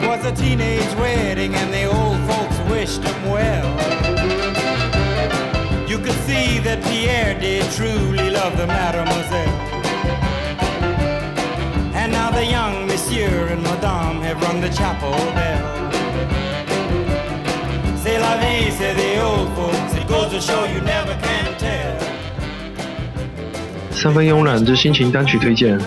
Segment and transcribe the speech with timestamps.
[0.00, 3.68] It was a teenage wedding and the old folks wished him well.
[5.88, 9.58] You could see that Pierre did truly love the mademoiselle.
[11.94, 15.90] And now the young monsieur and madame have rung the chapel bell.
[18.02, 19.94] C'est la vie, say the old folks.
[19.94, 21.98] It goes to show you never can tell.
[23.90, 25.78] 三分慵懒之心情单曲推荐。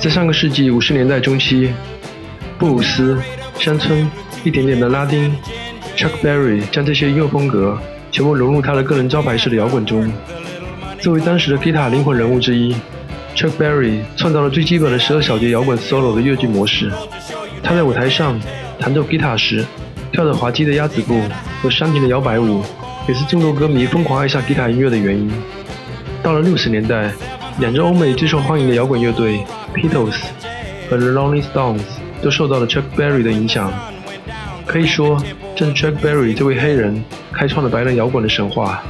[0.00, 1.70] 在上个世纪五十年代中期，
[2.60, 3.18] 布鲁斯、
[3.58, 4.06] 乡村、
[4.44, 5.34] 一点点的拉丁
[5.96, 7.78] ，Chuck Berry 将这些音乐风格
[8.12, 10.12] 全部融入他的个人招牌式的摇滚中。
[11.00, 12.76] 作为当时的 g u i t a 灵魂人物之一
[13.34, 16.92] ，Chuck Berry 创造了最基本的十二小节摇滚 solo 的乐句模式。
[17.62, 18.38] 他在舞台上
[18.78, 19.64] 弹奏 g u i t a 时，
[20.12, 21.18] 跳着滑稽的鸭子步
[21.62, 22.62] 和煽情的摇摆舞，
[23.08, 25.32] 也是众多歌迷疯狂爱上 g u i t a 音乐的原因。
[26.22, 27.10] 到了六十年代，
[27.58, 29.40] 两支欧美最受欢迎的摇滚乐队
[29.74, 30.20] Beatles
[30.90, 31.80] 和 The Rolling Stones
[32.22, 33.72] 都受到了 Chuck Berry 的影响。
[34.66, 35.20] 可以说，
[35.56, 38.82] 正是 Chuck Berry 这位黑人开创了白人摇滚的神话。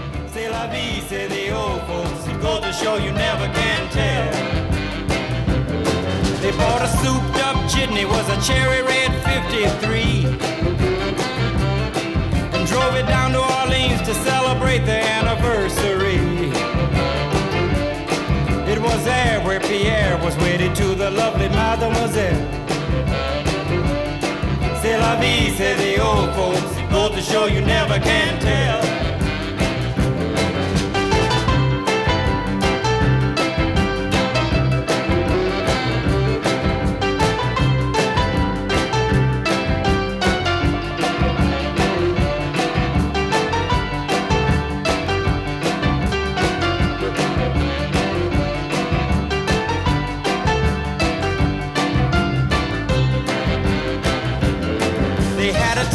[18.83, 22.60] Was there where Pierre was wedded to the lovely mademoiselle.
[25.11, 26.77] La say the old folks.
[26.93, 28.90] Goes to show you never can tell.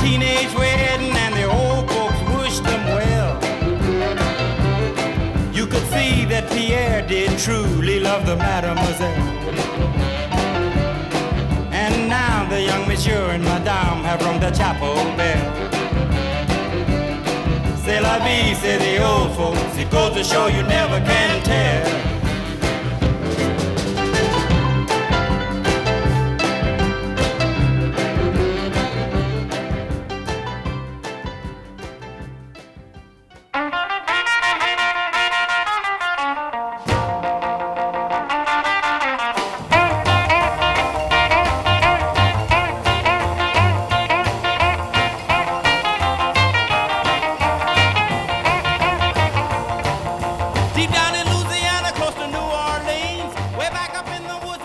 [0.05, 3.33] Teenage wedding and the old folks wished them well.
[5.51, 9.29] You could see that Pierre did truly love the mademoiselle.
[11.81, 15.53] And now the young monsieur and madame have rung the chapel bell.
[17.83, 19.75] C'est la vie, say the old folks.
[19.75, 22.25] It goes to show you never can tell.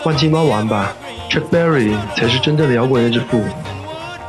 [0.03, 0.91] 换金猫王吧
[1.29, 3.43] ，Chuck Berry 才是真正的摇滚乐之父。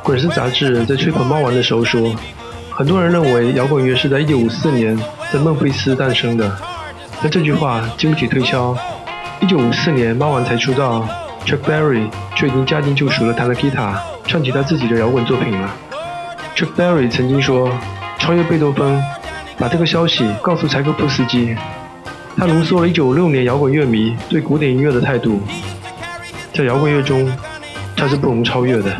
[0.03, 2.15] 滚石杂志在吹捧猫王的时候说，
[2.71, 4.99] 很多人认为摇滚乐是在1954年
[5.33, 6.55] 在孟菲斯诞生的，
[7.23, 8.77] 但这句话经不起推敲。
[9.41, 11.09] 1954年猫王才出道
[11.47, 12.07] ，Chuck Berry
[12.37, 15.75] 却已经家庭就熟地弹了吉他，唱起他自己的摇滚作品了。
[16.55, 17.73] Chuck Berry 曾经说，
[18.19, 19.03] 超越贝多芬，
[19.57, 21.57] 把这个消息告诉柴可夫斯基。
[22.37, 25.41] 他浓缩了1956年摇滚乐迷对古典音乐的态度，
[26.53, 27.31] 在摇滚乐中，
[27.97, 28.97] 他是不容超越的。